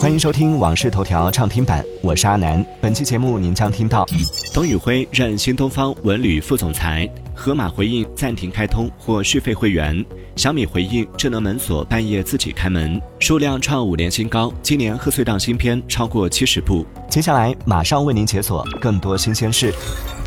[0.00, 2.64] 欢迎收听《往事头条》畅听版，我是阿南。
[2.80, 4.06] 本期节目您将听到：
[4.50, 10.02] 董宇辉任新东方文旅副总裁；盒马回应暂停开通或续费会员；
[10.36, 14.50] 小米回应智能门锁半夜自己开门，数量创五年新高。
[14.62, 16.86] 今年贺岁档新片超过七十部。
[17.10, 19.70] 接下来马上为您解锁更多新鲜事。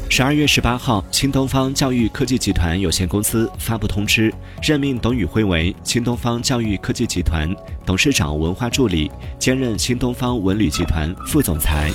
[0.10, 4.32] 十二月十八号，新东方教育科技集团有限公司发布通知，
[4.62, 11.90] 任命董宇辉为新东方教育科技集团董事长文化助理，兼任新东方文旅集团副总裁。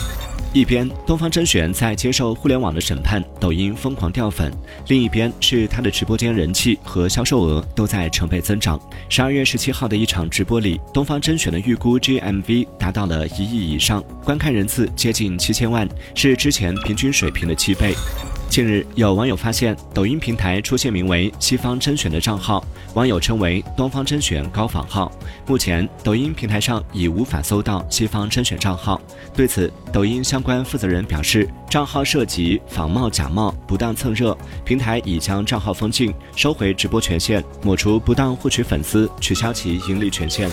[0.54, 4.50] 一边，东方甄选在接受互联网的审判，抖音疯狂掉粉；
[4.88, 8.80] 另一边是他的直播间人气和销售额都在成倍增长。
[9.10, 17.94] 十二月十七号的一场直播里，东方甄选的预估 GMV 达到了一亿以上，观看人次接近七千万，是之前平均水平的七倍。
[18.48, 25.12] 近日，有网友发现抖音平台出现名为“西方甄选”的账号，网友称为“东方甄选高仿号”。
[25.46, 29.00] 目前，抖音平台上已无法搜到“西方甄选”账号。
[29.34, 40.48] 对此，抖音相关负责人表示，账号涉及仿冒假冒、不当蹭热，平台已将账号封禁，收回直播权限，抹除不当获取粉丝，取消其盈利权限。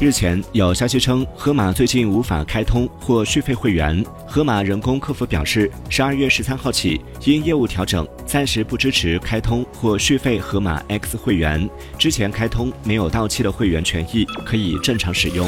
[0.00, 4.02] 日前有消息称，盒马最近无法开通或续费会员。
[4.26, 11.68] 盒马人工客服表示，十二月十三号起，因业务调整，暂时不支持开通或续费盒马 X 会员。
[11.98, 15.46] 之前开通没有到期的会员权益可以正常使用。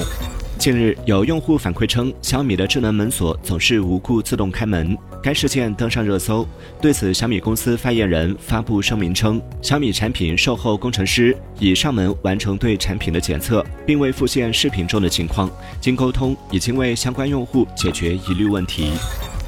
[0.62, 6.46] 近日，有用户反馈称，小米的智能门锁总是无故自动开门，该事件登上热搜。
[6.80, 15.50] 对此，小米公司发言人发布声明称，小米产品售后工程师已上门完成对产品的检测，并未复现视频中的情况。
[15.80, 18.92] 经沟通，已经为相关用户解决疑虑问题。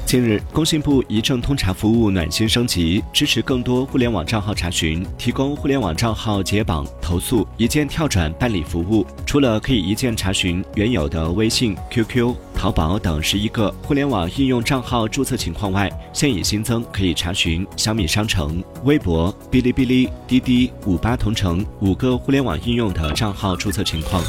[0.05, 9.03] 近日，工信部一证通查服务暖心升级，支持更多互联网账号查询，提供互联网账号解绑、投诉、一键跳转办理服务。
[9.25, 24.23] 除了可以一键查询原有的微信、QQ、淘宝等十一个互联网应用账号注册情况外，现已新增可以查询小米商城、微博、哔哩哔哩、滴滴、五八同城五个互联网应用的账号注册情况。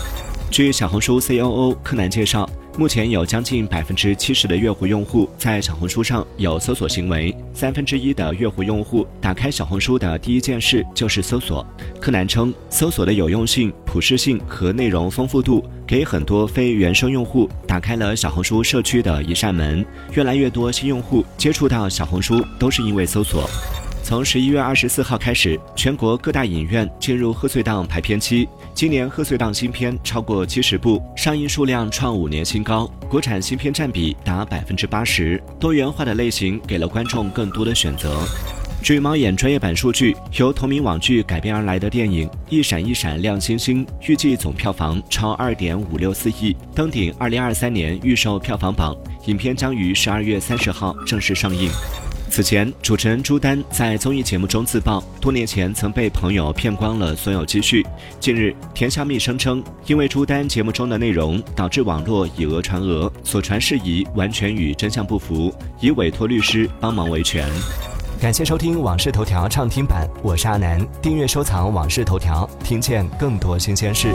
[0.51, 2.49] 据小红书 COO 柯南介绍。
[2.79, 11.67] 目前有将近百分之七十的月活用户在小红书上有搜索行为，三分之一的月活用户打开小红书的第一件事就是搜索。
[11.99, 19.85] 柯南称，搜索的有用性、普适性和内容丰富度，给很多非原生用户打开了小红书社区的一扇门。
[20.13, 23.49] 越来越多新用户接触到小红书，都是因为搜索。
[24.03, 28.47] 从十一月二十四号开始，全国各大影院进入贺岁档排片期。
[28.77, 35.43] 今年贺岁档新片超过七十部，上映数量创五年新高，国产新片占比达百分之八十。
[35.59, 38.21] 多元化的类型给了观众更多的选择。
[38.83, 48.95] 据猫眼专业版数据，由同名网剧改编而来的电影《一闪一闪亮星星》，预计总票房超二点五六四亿，登顶二零二三年预售票房榜。
[49.25, 51.71] 影片将于十二月三十号正式上映。
[52.29, 57.87] 此前，主持人朱丹在综艺节目中自曝，多年前曾被朋友骗光了所有积蓄。
[58.21, 67.49] 近日，甜小蜜声称，因为朱丹节目中的内容导致网络以讹传讹，所传事宜完全与真相不符，已委托律师帮忙维权。
[68.21, 70.85] 感谢收听《往事头条》畅听版，我是阿南。
[71.01, 74.09] 订阅收藏《往事头条》，听见更多新鲜事。